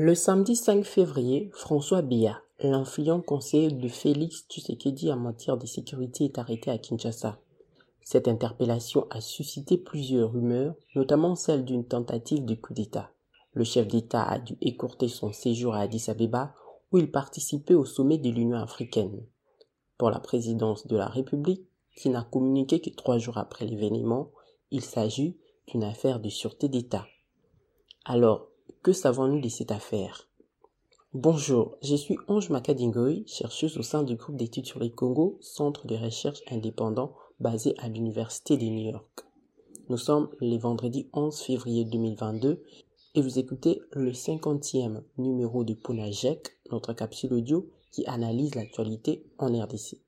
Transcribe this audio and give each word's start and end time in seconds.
Le 0.00 0.14
samedi 0.14 0.54
5 0.54 0.84
février, 0.84 1.50
François 1.52 2.02
Biya, 2.02 2.40
l'influent 2.60 3.20
conseiller 3.20 3.72
de 3.72 3.88
Félix 3.88 4.46
Tshisekedi 4.48 5.10
en 5.10 5.16
matière 5.16 5.56
de 5.56 5.66
sécurité, 5.66 6.26
est 6.26 6.38
arrêté 6.38 6.70
à 6.70 6.78
Kinshasa. 6.78 7.40
Cette 8.04 8.28
interpellation 8.28 9.08
a 9.10 9.20
suscité 9.20 9.76
plusieurs 9.76 10.30
rumeurs, 10.30 10.76
notamment 10.94 11.34
celle 11.34 11.64
d'une 11.64 11.84
tentative 11.84 12.44
de 12.44 12.54
coup 12.54 12.74
d'État. 12.74 13.10
Le 13.54 13.64
chef 13.64 13.88
d'État 13.88 14.22
a 14.22 14.38
dû 14.38 14.56
écourter 14.60 15.08
son 15.08 15.32
séjour 15.32 15.74
à 15.74 15.80
Addis 15.80 16.08
Abeba, 16.08 16.54
où 16.92 16.98
il 16.98 17.10
participait 17.10 17.74
au 17.74 17.84
sommet 17.84 18.18
de 18.18 18.30
l'Union 18.30 18.58
africaine. 18.58 19.26
Pour 19.96 20.10
la 20.10 20.20
présidence 20.20 20.86
de 20.86 20.96
la 20.96 21.08
République, 21.08 21.66
qui 21.96 22.08
n'a 22.08 22.22
communiqué 22.22 22.80
que 22.80 22.90
trois 22.90 23.18
jours 23.18 23.38
après 23.38 23.66
l'événement, 23.66 24.30
il 24.70 24.82
s'agit 24.82 25.40
d'une 25.66 25.82
affaire 25.82 26.20
de 26.20 26.28
sûreté 26.28 26.68
d'État. 26.68 27.08
Alors, 28.04 28.48
que 28.82 28.92
savons-nous 28.92 29.40
de 29.40 29.48
cette 29.48 29.70
affaire? 29.70 30.28
Bonjour, 31.14 31.76
je 31.82 31.94
suis 31.96 32.18
Ange 32.28 32.50
Makadingoy, 32.50 33.24
chercheuse 33.26 33.76
au 33.78 33.82
sein 33.82 34.02
du 34.02 34.16
groupe 34.16 34.36
d'études 34.36 34.66
sur 34.66 34.80
les 34.80 34.90
Congo, 34.90 35.38
centre 35.40 35.86
de 35.86 35.96
recherche 35.96 36.42
indépendant 36.50 37.14
basé 37.40 37.74
à 37.78 37.88
l'Université 37.88 38.56
de 38.56 38.64
New 38.64 38.90
York. 38.90 39.24
Nous 39.88 39.96
sommes 39.96 40.28
le 40.40 40.56
vendredi 40.58 41.08
11 41.12 41.38
février 41.40 41.84
2022 41.84 42.62
et 43.14 43.22
vous 43.22 43.38
écoutez 43.38 43.80
le 43.92 44.12
50e 44.12 45.02
numéro 45.16 45.64
de 45.64 45.74
Punajek, 45.74 46.58
notre 46.70 46.92
capsule 46.92 47.32
audio 47.32 47.68
qui 47.90 48.06
analyse 48.06 48.54
l'actualité 48.54 49.24
en 49.38 49.46
RDC. 49.46 49.98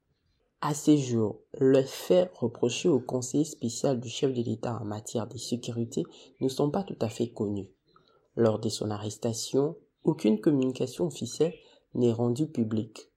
À 0.60 0.74
ces 0.74 0.98
jours, 0.98 1.40
les 1.59 1.84
faits 1.84 2.30
reprochés 2.34 2.90
au 2.90 3.01
conseiller 3.01 3.45
spécial 3.45 3.98
du 3.98 4.10
chef 4.10 4.34
de 4.34 4.42
l'État 4.42 4.79
en 4.79 4.84
matière 4.84 5.27
de 5.27 5.38
sécurité 5.38 6.04
ne 6.40 6.48
sont 6.48 6.70
pas 6.70 6.82
tout 6.82 6.98
à 7.01 7.09
fait 7.09 7.29
connus. 7.29 7.70
Lors 8.40 8.58
de 8.58 8.70
son 8.70 8.90
arrestation, 8.90 9.76
aucune 10.02 10.40
communication 10.40 11.06
officielle 11.08 11.52
n'est 11.92 12.14
rendue 12.14 12.46
publique, 12.46 13.10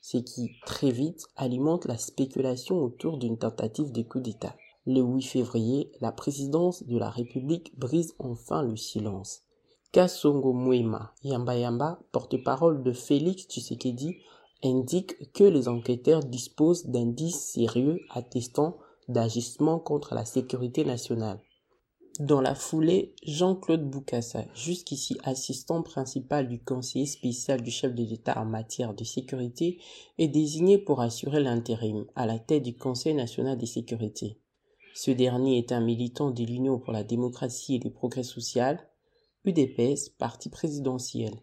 ce 0.00 0.18
qui, 0.18 0.52
très 0.66 0.92
vite, 0.92 1.26
alimente 1.34 1.86
la 1.86 1.98
spéculation 1.98 2.76
autour 2.76 3.18
d'une 3.18 3.38
tentative 3.38 3.90
de 3.90 4.02
coup 4.02 4.20
d'État. 4.20 4.54
Le 4.86 5.00
8 5.00 5.22
février, 5.22 5.90
la 6.00 6.12
présidence 6.12 6.84
de 6.86 6.96
la 6.96 7.10
République 7.10 7.76
brise 7.76 8.14
enfin 8.20 8.62
le 8.62 8.76
silence. 8.76 9.42
Kasongo 9.90 10.52
Mwema 10.52 11.12
Yamba 11.24 11.56
Yamba, 11.56 11.98
porte-parole 12.12 12.84
de 12.84 12.92
Félix 12.92 13.48
Tshisekedi, 13.48 14.14
indique 14.62 15.32
que 15.32 15.42
les 15.42 15.66
enquêteurs 15.66 16.22
disposent 16.22 16.86
d'indices 16.86 17.50
sérieux 17.52 17.98
attestant 18.10 18.78
d'agissements 19.08 19.80
contre 19.80 20.14
la 20.14 20.24
sécurité 20.24 20.84
nationale. 20.84 21.40
Dans 22.18 22.40
la 22.40 22.56
foulée, 22.56 23.14
Jean-Claude 23.22 23.88
Boukassa, 23.88 24.44
jusqu'ici 24.52 25.16
assistant 25.22 25.84
principal 25.84 26.48
du 26.48 26.58
conseiller 26.58 27.06
spécial 27.06 27.62
du 27.62 27.70
chef 27.70 27.94
de 27.94 28.02
l'État 28.02 28.40
en 28.40 28.44
matière 28.44 28.92
de 28.92 29.04
sécurité, 29.04 29.78
est 30.18 30.26
désigné 30.26 30.78
pour 30.78 31.00
assurer 31.00 31.40
l'intérim 31.40 32.06
à 32.16 32.26
la 32.26 32.40
tête 32.40 32.64
du 32.64 32.76
Conseil 32.76 33.14
national 33.14 33.56
de 33.56 33.66
sécurité. 33.66 34.40
Ce 34.96 35.12
dernier 35.12 35.58
est 35.58 35.70
un 35.70 35.80
militant 35.80 36.32
de 36.32 36.42
l'Union 36.42 36.80
pour 36.80 36.92
la 36.92 37.04
démocratie 37.04 37.76
et 37.76 37.80
le 37.84 37.92
progrès 37.92 38.24
social, 38.24 38.80
UDPS, 39.44 40.08
parti 40.18 40.48
présidentiel. 40.48 41.34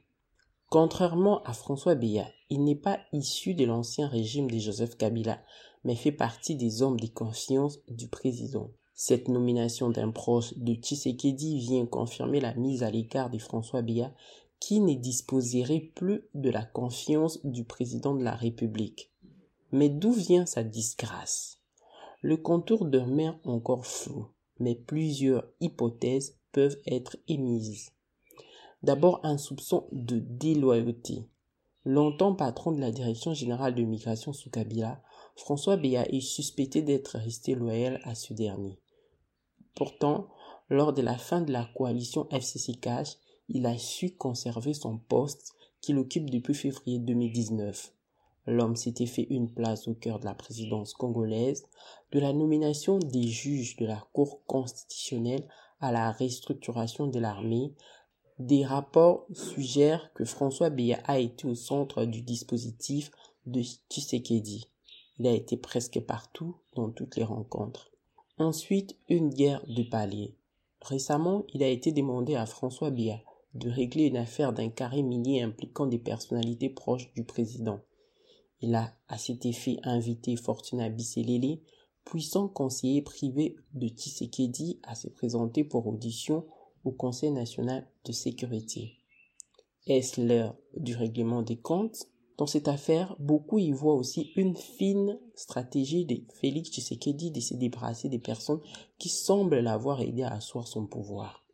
Contrairement 0.69 1.41
à 1.43 1.53
François 1.53 1.95
Béat, 1.95 2.27
il 2.49 2.65
n'est 2.65 2.75
pas 2.75 2.99
issu 3.13 3.53
de 3.53 3.63
l'ancien 3.63 4.09
régime 4.09 4.51
de 4.51 4.57
Joseph 4.57 4.97
Kabila, 4.97 5.41
mais 5.85 5.95
fait 5.95 6.11
partie 6.11 6.57
des 6.57 6.81
hommes 6.81 6.99
de 6.99 7.07
confiance 7.07 7.79
du 7.87 8.09
président. 8.09 8.71
Cette 8.97 9.27
nomination 9.27 9.89
d'un 9.89 10.09
proche 10.09 10.57
de 10.57 10.73
Tshisekedi 10.73 11.59
vient 11.59 11.85
confirmer 11.85 12.39
la 12.39 12.53
mise 12.55 12.81
à 12.81 12.89
l'écart 12.89 13.29
de 13.29 13.37
François 13.37 13.81
Bia 13.81 14.13
qui 14.61 14.79
ne 14.79 14.93
disposerait 14.93 15.91
plus 15.95 16.23
de 16.33 16.49
la 16.49 16.63
confiance 16.63 17.45
du 17.45 17.65
président 17.65 18.15
de 18.15 18.23
la 18.23 18.33
République. 18.33 19.11
Mais 19.73 19.89
d'où 19.89 20.13
vient 20.13 20.45
sa 20.45 20.63
disgrâce? 20.63 21.59
Le 22.21 22.37
contour 22.37 22.85
demeure 22.85 23.37
encore 23.43 23.85
flou, 23.85 24.27
mais 24.59 24.75
plusieurs 24.75 25.45
hypothèses 25.59 26.37
peuvent 26.53 26.79
être 26.87 27.17
émises. 27.27 27.91
D'abord 28.81 29.19
un 29.23 29.37
soupçon 29.37 29.87
de 29.91 30.19
déloyauté. 30.19 31.27
Longtemps 31.83 32.33
patron 32.33 32.71
de 32.71 32.79
la 32.79 32.91
Direction 32.91 33.33
générale 33.33 33.75
de 33.75 33.83
migration 33.83 34.31
sous 34.31 34.49
Kabila, 34.49 35.03
François 35.35 35.75
Béa 35.75 36.07
est 36.09 36.21
suspecté 36.21 36.81
d'être 36.81 37.17
resté 37.17 37.55
loyal 37.55 37.99
à 38.05 38.15
ce 38.15 38.33
dernier. 38.33 38.79
Pourtant, 39.75 40.29
lors 40.69 40.93
de 40.93 41.01
la 41.01 41.17
fin 41.17 41.41
de 41.41 41.51
la 41.51 41.65
coalition 41.75 42.27
FCC 42.31 42.79
il 43.49 43.65
a 43.65 43.77
su 43.77 44.15
conserver 44.15 44.73
son 44.73 44.97
poste 44.97 45.53
qu'il 45.81 45.97
occupe 45.97 46.29
depuis 46.29 46.55
février 46.55 46.97
2019. 46.97 47.93
L'homme 48.47 48.75
s'était 48.75 49.05
fait 49.05 49.27
une 49.29 49.51
place 49.51 49.87
au 49.87 49.93
cœur 49.93 50.19
de 50.19 50.25
la 50.25 50.33
présidence 50.33 50.93
congolaise, 50.93 51.67
de 52.11 52.19
la 52.19 52.31
nomination 52.31 52.99
des 52.99 53.27
juges 53.27 53.75
de 53.75 53.85
la 53.85 54.03
Cour 54.13 54.45
constitutionnelle 54.45 55.47
à 55.81 55.91
la 55.91 56.11
restructuration 56.11 57.07
de 57.07 57.19
l'armée. 57.19 57.73
Des 58.39 58.65
rapports 58.65 59.25
suggèrent 59.33 60.11
que 60.13 60.25
François 60.25 60.69
Béa 60.69 60.99
a 61.05 61.19
été 61.19 61.47
au 61.47 61.55
centre 61.55 62.05
du 62.05 62.21
dispositif 62.21 63.11
de 63.45 63.61
Tshisekedi. 63.61 64.69
Il 65.19 65.27
a 65.27 65.31
été 65.31 65.57
presque 65.57 65.99
partout 65.99 66.55
dans 66.75 66.89
toutes 66.89 67.15
les 67.15 67.23
rencontres. 67.23 67.91
Ensuite, 68.37 68.97
une 69.07 69.29
guerre 69.29 69.65
de 69.65 69.83
paliers. 69.83 70.35
Récemment, 70.81 71.45
il 71.53 71.63
a 71.63 71.69
été 71.69 71.93
demandé 71.93 72.35
à 72.35 72.45
François 72.45 72.91
Bia 72.91 73.21
de 73.53 73.69
régler 73.69 74.07
une 74.07 74.17
affaire 74.17 74.51
d'un 74.51 74.69
carré 74.69 75.03
minier 75.03 75.41
impliquant 75.41 75.87
des 75.87 75.99
personnalités 75.99 76.69
proches 76.69 77.13
du 77.13 77.23
président. 77.23 77.79
Il 78.59 78.75
a 78.75 78.93
à 79.07 79.17
cet 79.17 79.45
effet 79.45 79.77
invité 79.83 80.35
Fortuna 80.35 80.89
Bisselele, 80.89 81.59
puissant 82.03 82.49
conseiller 82.49 83.01
privé 83.01 83.55
de 83.73 83.87
Tshisekedi, 83.87 84.79
à 84.83 84.95
se 84.95 85.07
présenter 85.07 85.63
pour 85.63 85.87
audition 85.87 86.45
au 86.83 86.91
Conseil 86.91 87.31
national 87.31 87.87
de 88.03 88.11
sécurité. 88.11 88.97
Est-ce 89.87 90.19
l'heure 90.19 90.55
du 90.75 90.93
règlement 90.95 91.41
des 91.41 91.57
comptes? 91.57 92.07
Dans 92.37 92.47
cette 92.47 92.67
affaire, 92.67 93.15
beaucoup 93.19 93.59
y 93.59 93.71
voient 93.71 93.95
aussi 93.95 94.33
une 94.35 94.55
fine 94.55 95.17
stratégie 95.35 96.05
de 96.05 96.21
Félix 96.33 96.69
Tshisekedi 96.69 97.31
de 97.31 97.39
se 97.39 97.53
débarrasser 97.53 98.09
des 98.09 98.19
personnes 98.19 98.61
qui 98.97 99.09
semblent 99.09 99.59
l'avoir 99.59 100.01
aidé 100.01 100.23
à 100.23 100.33
asseoir 100.33 100.67
son 100.67 100.85
pouvoir. 100.85 101.45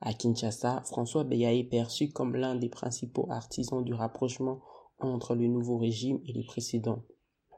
À 0.00 0.12
Kinshasa, 0.14 0.82
François 0.86 1.24
Beya 1.24 1.52
est 1.54 1.64
perçu 1.64 2.10
comme 2.10 2.34
l'un 2.34 2.56
des 2.56 2.68
principaux 2.68 3.26
artisans 3.30 3.84
du 3.84 3.94
rapprochement 3.94 4.60
entre 4.98 5.34
le 5.34 5.46
nouveau 5.46 5.78
régime 5.78 6.20
et 6.26 6.32
le 6.32 6.44
précédent. 6.44 7.02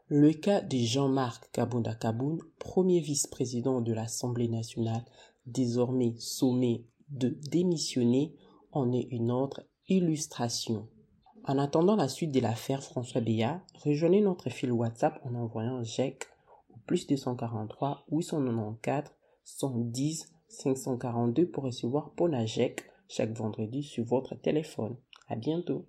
Le 0.07 0.33
cas 0.33 0.61
de 0.61 0.77
Jean-Marc 0.77 1.51
Kabunda 1.53 1.95
Kaboun, 1.95 2.39
premier 2.59 3.01
vice-président 3.01 3.81
de 3.81 3.93
l'Assemblée 3.93 4.49
nationale, 4.49 5.05
désormais 5.47 6.15
sommé 6.19 6.87
de 7.09 7.29
démissionner, 7.51 8.35
en 8.73 8.93
est 8.93 9.09
une 9.11 9.31
autre 9.31 9.63
illustration. 9.89 10.89
En 11.51 11.59
attendant 11.59 11.97
la 11.97 12.07
suite 12.07 12.31
de 12.31 12.39
l'affaire 12.39 12.81
François 12.81 13.21
Béat, 13.21 13.61
rejoignez 13.83 14.21
notre 14.21 14.51
fil 14.51 14.71
WhatsApp 14.71 15.21
en 15.25 15.35
envoyant 15.35 15.83
GEC 15.83 16.29
au 16.73 16.79
plus 16.87 17.09
243 17.09 18.05
894 18.13 19.11
110 19.43 20.33
542 20.47 21.51
pour 21.51 21.65
recevoir 21.65 22.13
Pona 22.13 22.47
GEC 22.47 22.85
chaque 23.09 23.37
vendredi 23.37 23.83
sur 23.83 24.05
votre 24.05 24.37
téléphone. 24.37 24.95
À 25.27 25.35
bientôt. 25.35 25.87